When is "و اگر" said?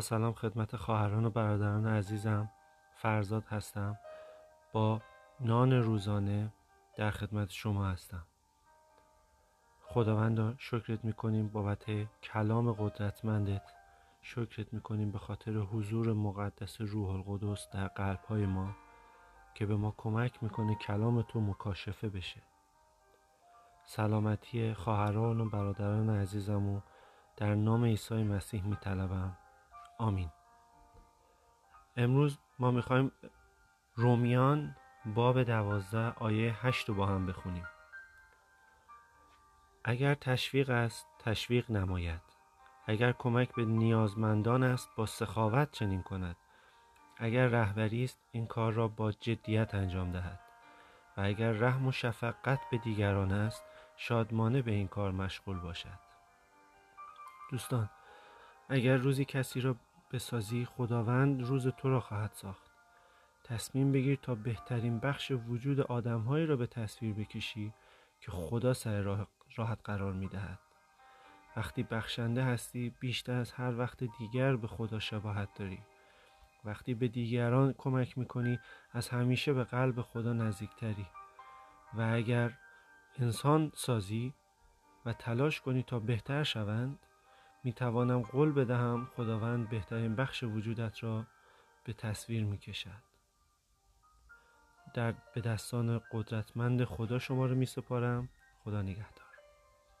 51.16-51.52, 81.94-82.58